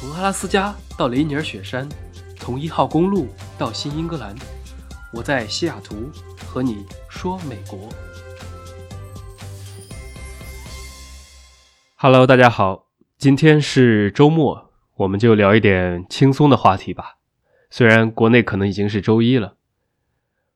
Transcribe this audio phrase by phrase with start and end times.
[0.00, 1.86] 从阿拉斯加到雷尼尔雪山，
[2.36, 3.28] 从一号公路
[3.58, 4.34] 到新英格兰，
[5.12, 6.10] 我在西雅图
[6.46, 7.78] 和你说美国。
[11.96, 12.86] Hello，大家好，
[13.18, 17.18] 今天是周末，我们就聊一点轻松的话题吧。
[17.68, 19.56] 虽然国内可能已经是周一了，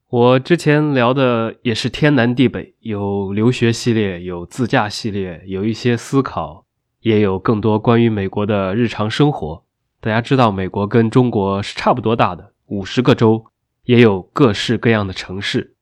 [0.09, 6.64] 我之前聊的也是天南地北，有留学系列，有自驾系列，有一些思考。
[7.05, 9.63] 也有更多关于美国的日常生活。
[10.01, 13.45] 大家知道，美国跟中国是差不多大的，五十个州，
[13.85, 15.77] 也有各式各样的城市。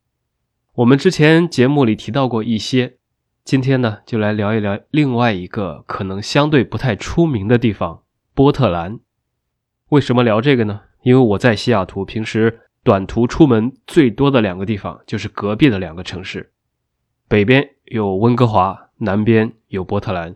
[0.75, 2.97] 我们之前节目里提到过一些，
[3.45, 8.03] 今天呢，就来聊一聊另外一个可能相对不太出名的地方——
[8.34, 8.98] 波特兰。
[9.91, 10.81] 为什么聊这个呢？
[11.05, 16.51] 因为我在西雅图，平时短途出门最多的两个地方就是隔壁的两个城市，
[17.29, 20.34] 北边有温哥华，南边有波特兰。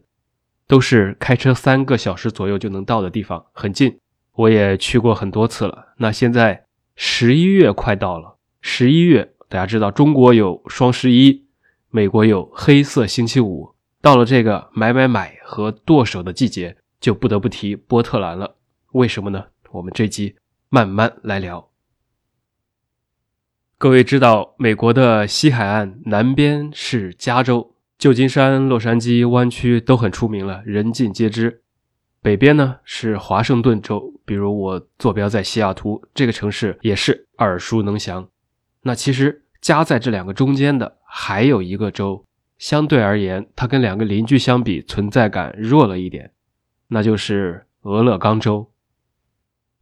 [0.66, 3.98] 都是开车三个小时左右就能到的地方，很近。
[4.32, 5.94] 我也去过很多次了。
[5.98, 11.46] 那现在十一月快到了，十一月大家知道中国有双十一，
[11.90, 13.74] 美国有黑色星期五。
[14.02, 18.56] 到了这个买买买和剁手的季节，就不得不提波特兰了。
[18.92, 19.46] 为什么呢？
[19.70, 20.36] 我们这集
[20.68, 21.70] 慢慢来聊。
[23.78, 27.75] 各位知道，美国的西海岸南边是加州。
[27.98, 31.62] 旧金山、洛杉矶湾区都很出名了，人尽皆知。
[32.20, 38.28] 北边呢是华盛顿州，比如我坐标在西雅图这个城市也是耳熟能详。
[38.82, 42.22] 那其实夹在这两个中间的还有一个州，
[42.58, 46.32] 相对而言，它跟两个邻居相比存在感弱了一点，
[46.88, 48.70] 那就是俄勒冈州。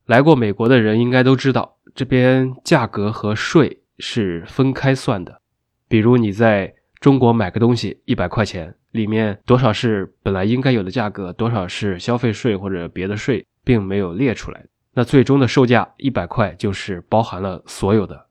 [0.07, 5.41] 来过美国的人应该都知道，这边价格和税是分开算的，
[5.89, 6.77] 比如你在。
[7.05, 14.65] 中国买个东西一百块钱，里面多少是本来应该有的价格，多少是消费税或者别的税，并没有列出来。
[14.95, 18.29] 那最终的售价一百块就是包含了所有的。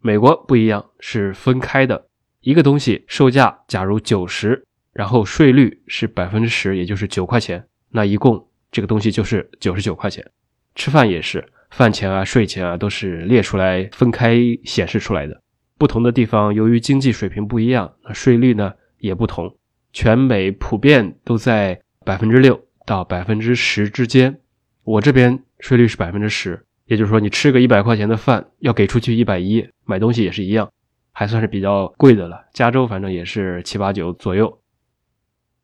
[0.00, 2.06] 美国不一样，是分开的。
[2.40, 10.26] 一个东西售价假如九十，然后税率是百分之十，也就是九块钱，那一共这个东西就是九十九块钱。
[10.74, 14.34] 吃饭也是，饭钱啊、税钱啊都是列出来分开
[14.64, 15.42] 显示出来的。
[15.84, 19.54] 不同的地方，由于经济水平不一样，税率呢也不同。
[19.92, 24.40] 全美普遍都在百分之六到百分之十之间。
[24.82, 29.68] 我这边税率是百分之十，也就是说，你吃个一百块钱的饭，要给出去一百一。
[29.84, 30.72] 买东西也是一样，
[31.12, 32.46] 还算是比较贵的了。
[32.54, 34.62] 加州反正也是七八九左右。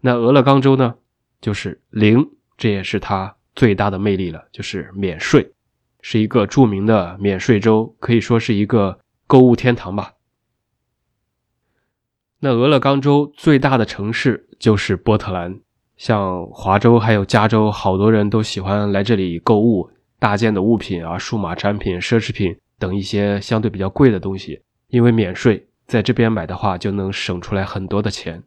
[0.03, 0.97] 那俄勒冈州呢，
[1.41, 2.29] 就是零，
[2.59, 5.51] 这也是它最大的魅力了，就是免税，
[6.03, 9.00] 是一个著名的免税州，可以说是一个。
[9.31, 10.15] 购物天堂吧。
[12.41, 15.61] 那俄勒冈州最大的城市就是波特兰，
[15.97, 28.43] 像华州还有加州，好多人都喜欢来这里购物，大件的物品啊、数码产品、奢侈品等一些相对比较贵的东西，因为免税，在这边买的话就能省出来很多的钱。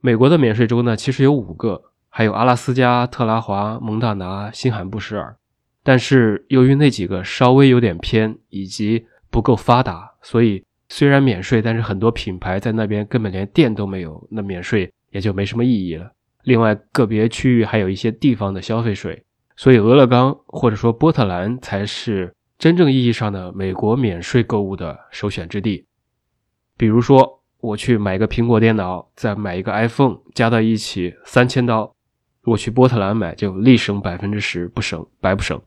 [0.00, 5.36] 美国的免税州呢，其实有五个，还有阿拉斯加、特拉华、蒙大拿、新罕布什尔，
[5.82, 9.06] 但是由于那几个稍微有点偏，以及
[9.36, 16.10] 不够发达，所以虽然免税，但是很多品牌在那边根本连店都没有，那免税也就没什么意义了。
[16.44, 19.22] 另外，个别区域还有一些地方的消费税，
[19.54, 25.84] 所以俄勒冈或者说波特兰才是真正意义上的美国免税购物的首选之地。
[26.78, 31.94] 比如说，我去买个苹果电脑，再买一个 iPhone，加到一起三千刀，
[32.40, 35.60] 如果去波特兰买，就立省百分之十，不省白不省。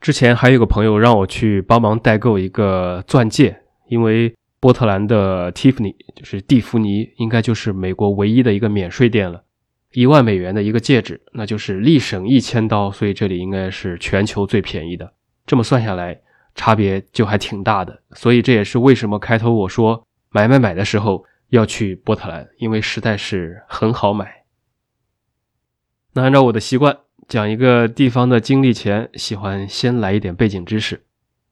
[0.00, 9.44] 之前还有个朋友让我去帮忙代购一个钻戒，因为波特兰的 Tiffany 就是蒂芙尼，应该就是美国唯一的一个免税店了。
[9.92, 15.12] 一万美元的一个戒指，那就是立省一千刀，所以这里应该是全球最便宜的。
[15.44, 16.18] 这么算下来，
[16.54, 18.00] 差别就还挺大的。
[18.12, 24.44] 所以这也是为什么开头我说买买买的时候要去波特兰，因为实在是很好买。
[26.14, 26.96] 那按照我的习惯。
[27.30, 31.04] 讲一个地方的经历前，喜欢先来一点背景知识。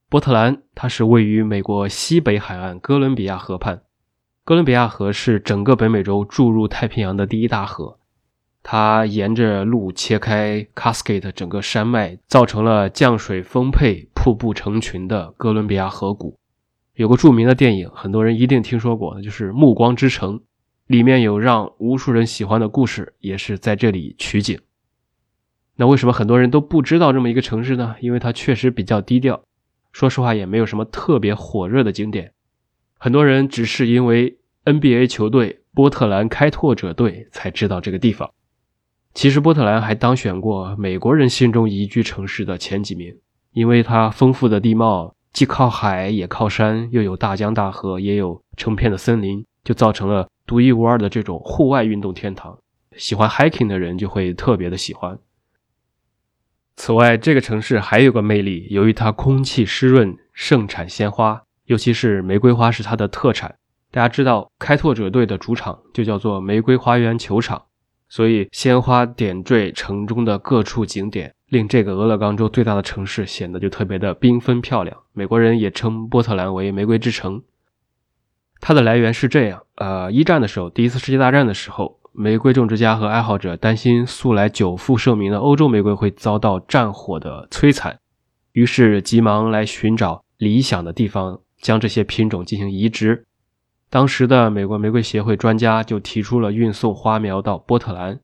[0.08, 3.82] 波特兰它是位于美国西北海岸哥伦比亚河畔。
[4.44, 8.00] 哥伦比亚河是整个北美洲注入太平洋的第一大河，
[8.64, 16.36] 它沿着路切开 Cascade 整个山脉，造成了降水丰沛、瀑布成群的哥伦比亚河谷。
[16.94, 20.40] 有个著名的电影，很多人一定听说过，那就是《暮光之城》，
[20.88, 24.58] 里面有让无数人喜欢的故事，也是在这里取景。
[25.80, 27.94] 那为什么很多人都不知道这么一个城市呢？
[28.00, 29.40] 因为它确实比较低调，
[29.92, 32.32] 说实话也没有什么特别火热的景点。
[32.98, 38.28] 很多人只是因为 NBA 球队波特兰开拓者队才知道这个地方。
[39.14, 43.16] 其实波特兰还当选过美国人心中宜居城市的前几名，
[43.52, 52.58] 因为它丰富的地貌，既靠海也靠山，又有大江大河，也有成片的森林，就造成了独一无二的这种户外运动天堂。
[52.96, 55.16] 喜欢 hiking 的人就会特别的喜欢。
[56.78, 63.56] 此外，这个城市还有个魅力，由于它空气湿润，盛产鲜花，尤其是玫瑰花是它的特产。
[63.90, 67.60] 大家知道，开拓者队的主场就叫做玫瑰花园球场，
[68.08, 74.96] 所以鲜花点缀城中的各处景点，令这个俄勒冈州最大的城市显得就特别的缤纷漂亮。
[75.12, 77.42] 美国人也称波特兰为“玫瑰之城”。
[78.62, 81.97] 它的来源是这样：呃，一战的时候，第一次世界大战的时候。
[82.20, 87.96] 玫瑰种植家和爱好者担心素来久负盛名的欧洲玫瑰会遭到战火的摧残，
[88.50, 93.24] 于是急忙来寻找理想的地方，将这些品种进行移植。
[93.88, 98.18] 当时的美国玫瑰协会专家就提出了运送花苗到波特兰。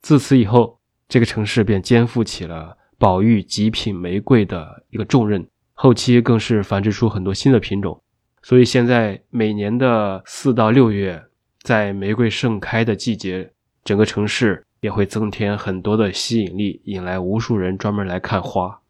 [0.00, 8.02] 自此以后，这个城市便肩负起了保育极品玫瑰的一个重任，后期更是繁殖出很多新的品种。
[8.42, 11.22] 所以现在每年的四到六月。
[11.66, 13.50] 在玫瑰盛开的季节，
[13.82, 18.82] 整个城市也会增添很多的吸引力，引来无数人专门来看花。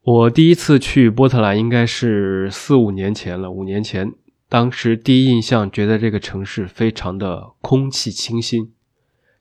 [0.00, 4.12] 我第一次去波特兰应该是四五年前了，五年前，
[4.48, 8.72] 当时第一印象觉得这个城市非常的空气清新，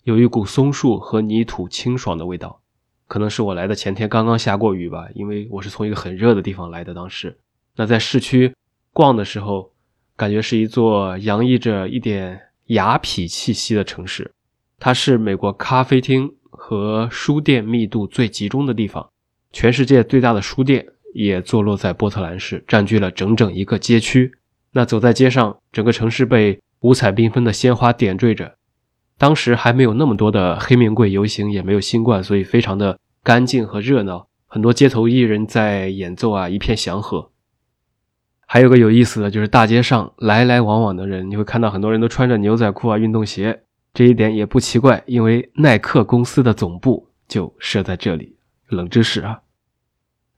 [0.04, 2.62] 有一股松树和泥土清爽的味道，
[3.08, 6.94] 可能是我来的前天刚刚下过雨吧，因为我是从一个很热的地方来的。
[6.94, 7.40] 当时，
[7.76, 8.54] 那在市区
[8.94, 9.71] 逛的时候。
[10.22, 14.32] 感觉是一座洋溢着一点雅痞气息的城市，
[14.78, 19.10] 它是美国咖啡厅和书店密度最集中的地方，
[19.52, 20.86] 全世界最大的书店
[21.16, 24.32] 也坐落在波特兰市，占据了整整一个街区。
[24.74, 28.54] 那走在街上，整个城市被五彩缤纷的鲜花点缀着。
[29.18, 37.31] 当时还没有那么多的黑名贵游行，也没有新冠，所以非常的干净和热闹，很多街头艺人在演奏啊，一片祥和。
[38.54, 43.62] 还有个有意思的，就是大街上来来往往的人，你会看到很多人都穿着牛仔裤啊、运动鞋，
[43.94, 48.36] 这一点也不奇怪，因为耐克公司的总部就设在这里。
[48.68, 49.40] 冷知识啊！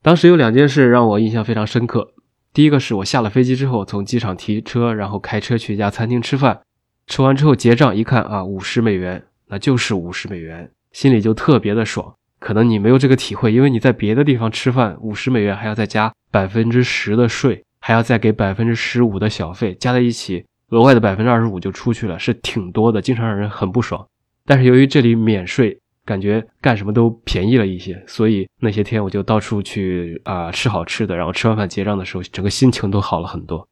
[0.04, 2.14] 当时有两件事让我印象非常深刻。
[2.54, 6.62] 第一个是我下了飞机之后，从机场提车，然后开车去一家餐厅吃饭，
[7.08, 12.14] 吃完之后结账一看啊，五十美元，那就是五十美元，心里就特别的爽。
[12.38, 17.66] 可能你没有这个体会，因为你在别的地方吃饭，五十美元还要再加百分之十的税。
[17.86, 24.08] 还要再给百分之十五的小费，加在一起，额外的百分之二十五就出去了，是挺多的，经常让人很不爽。
[24.46, 33.68] 但是由于这里免税，感觉干什么都便宜了一些，所以那些天我就到处去啊吃好吃的，然后吃完饭结账的时候，整个心情都好了很多。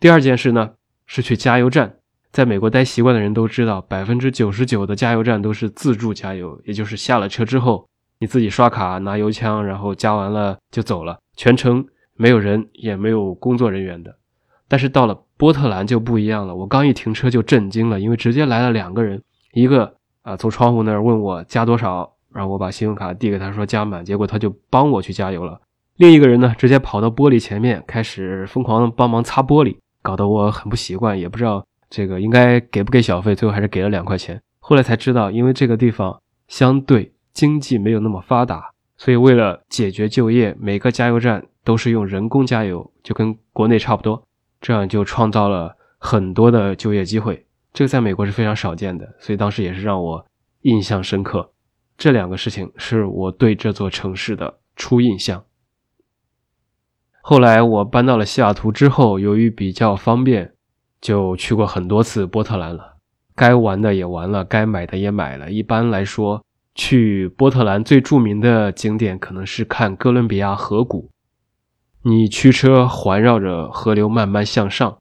[0.00, 0.70] 第二件事呢，
[1.04, 1.96] 是去加油站，
[2.32, 7.86] 在美国待习惯的人都知道，百分之九十九的加油站都是自助加油，也就是下了车之后，
[8.20, 11.86] 你自己刷卡拿油枪，然后加完了就走了，全程。
[12.18, 14.16] 没有人，也没有工作人员的，
[14.66, 16.54] 但是到了波特兰就不一样了。
[16.54, 19.22] 我刚一停车就震惊了，因为直接来了两个人，
[19.52, 25.60] 一个啊从窗户那儿问我加多少，然后我把信用卡递给他说加满，结果他就帮我去加油了。
[25.96, 34.40] 另一个人呢，直接跑到玻璃前面开始疯狂帮忙擦玻璃，搞得我很不习惯，也不知道这个应该给不给小费，最后还是给了两块钱。
[34.58, 41.46] 后来才知道，因为这个地方相对经济没有那么发达，所以为了解决就业，每个加油站。
[41.64, 44.26] 都是用人工加油，就跟国内差不多，
[44.58, 47.44] 这样就创造了很多的就业机会。
[47.74, 50.26] 这个在美国是非常少见的，所以当时也是让我
[50.62, 51.52] 印象深刻。
[51.98, 55.44] 这两个事情是我对这座城市的初印象。
[57.20, 60.54] 后来我搬到了西雅图之后，由于比较方便，
[61.02, 62.96] 就去过很多次波特兰了。
[63.34, 65.50] 该玩的也玩了，该买的也买了。
[65.50, 66.42] 一般来说，
[66.78, 71.10] 去波特兰最著名的景点可能是看哥伦比亚河谷。
[72.02, 74.98] 你驱车环绕着河流慢慢向上，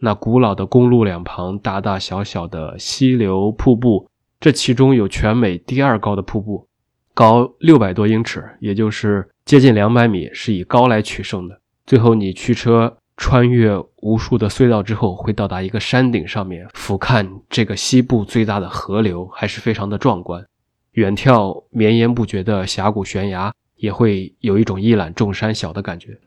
[0.00, 4.10] 那古老的公路两旁大大小小的溪流、瀑布，
[4.40, 6.66] 这其中有全美第二高的瀑布，
[7.14, 11.60] 高六百多英尺，也就是接近两百米，是以高来取胜的。
[11.86, 20.44] 最后，你驱车穿越无数的隧道之后，会到达一个山顶上面，俯瞰这个西部最大的河流，还是非常的壮观。
[20.92, 26.18] 远眺绵延不绝的峡谷悬崖，也会有一种一览众山小的感觉。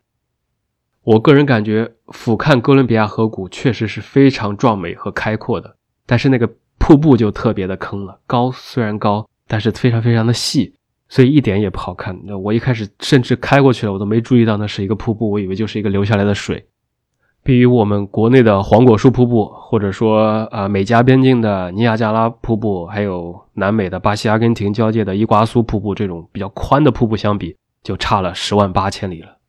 [1.03, 8.21] 我个人感觉，俯瞰哥伦比亚河谷确实是非常壮美和开阔的，但是那个瀑布就特别的坑了。
[8.25, 10.73] 高虽然高，但是非常非常的细，
[11.09, 12.17] 所以一点也不好看。
[12.41, 16.65] 我一开始甚至开过去了，我都没注意到那是一个瀑布，我以为就是一个流下来的水。
[17.43, 29.39] 比我们国内的黄果树瀑布，或者说啊美加边境的尼亚加拉瀑布，还有南美的巴西阿根廷交界的伊瓜苏瀑布这种比较宽的瀑布相比，就差了十万八千里了。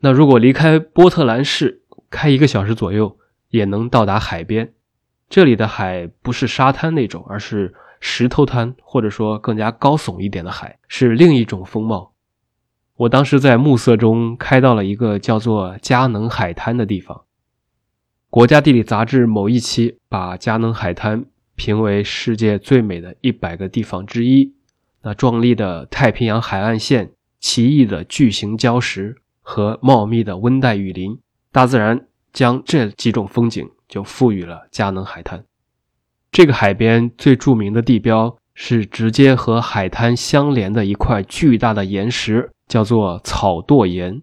[0.00, 3.16] 那如果离开波特兰市开一个小时左右，
[3.50, 4.72] 也能到达海边。
[5.28, 12.13] 这里的海不是沙滩那种，而是石头滩，或者说更加高耸一点的海，是另一种风貌。
[12.96, 17.22] 我当时在暮色中开到了一个叫做加能海滩的地方。
[18.30, 21.24] 国家地理杂志某一期把加能海滩
[21.56, 24.54] 评为世界最美的一百个地方之一。
[25.02, 31.18] 那壮丽的太平洋海岸线、奇异的巨型礁石和茂密的温带雨林，
[31.50, 35.44] 大自然将这几种风景就赋予了加能海滩。
[36.30, 42.52] 这个海边最著名的地标是直接和海滩相连的一块巨大的岩石。
[42.74, 44.20] 叫做草垛岩，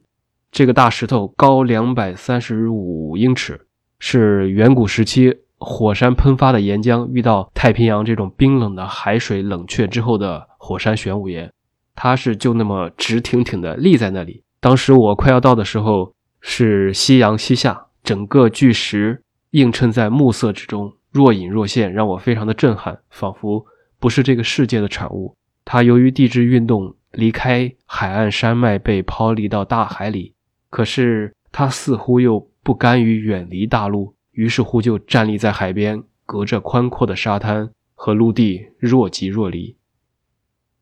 [0.51, 3.65] 这个大石头高两百三十五英尺，
[3.97, 11.49] 是远古时期火山喷发的岩浆遇到太平洋这种冰冷的海水冷却之后的火山玄武岩。
[11.95, 14.43] 它是就那么直挺挺的立在那里。
[14.59, 23.65] 当时我快要到的时候，是夕阳西下，整个巨石映衬在暮色之中，若隐若现，让我非常的震撼，仿佛
[23.97, 25.37] 不是这个世界的产物。
[25.63, 26.93] 它由于地质运动。
[27.11, 30.33] 离开海岸山脉，被抛离到大海里。
[30.69, 39.75] 可是他似乎又不甘于远离大陆，于是乎就站立在海边，隔着宽阔的沙滩和陆地若即若离。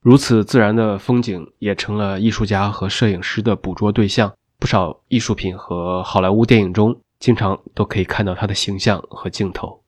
[0.02, 4.34] 如此自然的风景，也成了艺术家和摄影师的捕捉对象。
[4.58, 9.84] 不少艺术品和好莱坞电影中，经常都可以看到他的形象和镜头。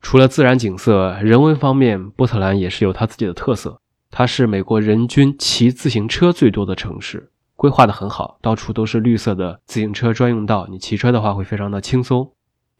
[0.00, 3.80] 除了自然景色，人文方面，波特兰也是有它自己的特色。
[4.10, 12.30] 它是美国人均骑自行车最多的城市，规划的很好，到处都是绿色的自行车专用道，你骑车的话会非常的轻松。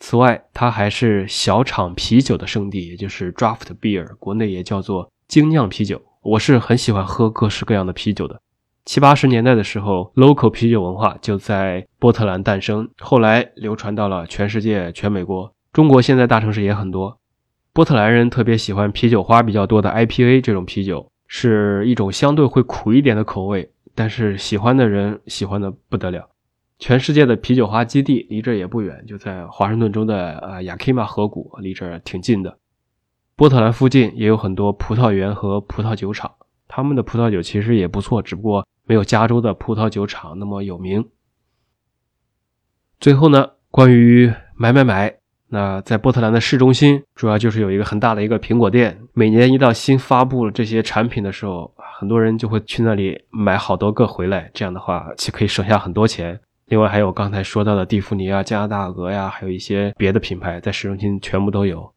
[0.00, 6.00] 此外，它还是小厂啤酒的圣地，也就是 draft beer，国内也叫做精酿啤酒。
[6.22, 8.40] 我是很喜欢喝各式各样的啤酒的。
[8.86, 17.18] 七八十年代的时候，local 啤酒文化就在波特兰诞生，后来流传到了全世界、全美国，中国现在大城市也很多。
[17.72, 21.09] 波特兰人特别喜欢啤酒花比较多的 IPA 这种啤酒。
[21.32, 26.28] 是一种相对会苦一点的口味，但是喜欢的人喜欢的不得了。
[26.80, 32.58] 全世界的啤酒花基地离这也不远，就在华盛顿州的呃雅基马河谷，离这儿挺近的。
[33.36, 36.34] 波特兰附近也有很多葡萄园和葡萄酒厂，
[36.66, 41.08] 他们的葡萄酒其实也不错，只不过没有加州的葡萄酒厂那么有名。
[42.98, 45.19] 最后呢，关于买买买。
[45.52, 48.96] 那在波特兰的市中心，主要就是有一个很大的一个苹果店。
[49.12, 54.48] 每年一到新发布了这些产品的时候，很多人就会去那里买好多个回来。
[54.54, 56.38] 这样的话，其可以省下很多钱。
[56.66, 61.92] 另外还有刚才说到的蒂芙尼啊、加拿大鹅呀，还有一些别的品牌，在市中心全部都有。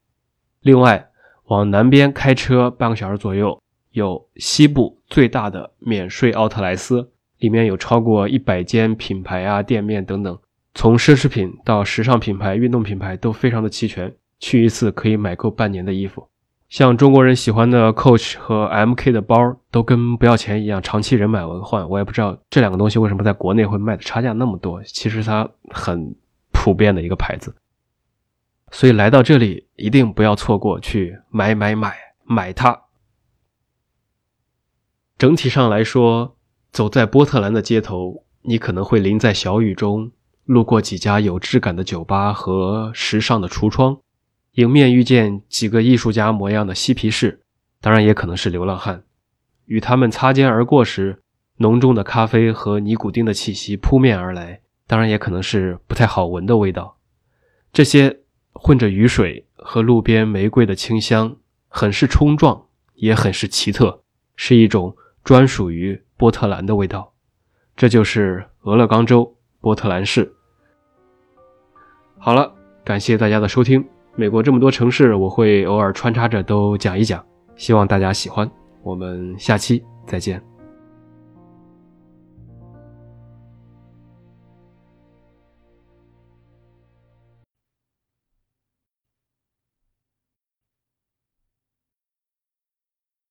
[0.61, 1.05] 另外，
[1.45, 7.07] 往南边开车半个小时左右，有西部最大的免税奥特莱斯，
[7.37, 10.35] 里面有超过一百间品牌啊、店面等等。
[10.73, 16.27] 从奢侈品到时尚品牌、运动品牌都非常的齐全，去一次可以买够半年的衣服。
[16.67, 21.87] 像中国人喜欢的 Coach 和 MK 的包，都跟不要钱一样，长期人买文换。
[21.87, 26.15] 我也不知道这两个东西为什么在国内会卖的差价那么多，其实它很
[26.51, 27.55] 普遍的一个牌子。
[28.71, 32.85] 所以来到这里一定不要错过去买买买买它。
[35.19, 36.35] 整体上来说，
[36.71, 40.11] 走在波特兰的街头，你可能会淋在小雨中。
[40.45, 43.99] 路过几家有质感的酒吧和时尚的橱窗，
[44.53, 47.41] 迎面遇见几个艺术家模样的嬉皮士，
[47.79, 49.03] 当然也可能是流浪汉。
[49.65, 51.21] 与他们擦肩而过时，
[51.57, 56.97] 浓重的咖啡和尼古丁的气息扑面而来，当然也可能是不太好闻的味道。
[57.71, 58.19] 这些
[58.51, 61.37] 混着雨水和路边玫瑰的清香，
[61.69, 64.03] 很是冲撞，也很是奇特，
[64.35, 67.13] 是一种专属于波特兰的味道。
[67.77, 69.37] 这就是俄勒冈州。
[69.63, 70.29] 波特兰市。
[72.19, 72.53] 好了，
[72.83, 73.83] 感谢大家的收听。
[74.15, 78.49] 美国这么多城市，我会偶尔穿插着都讲一讲，希望大家喜欢。
[78.83, 80.52] 我们下期再见。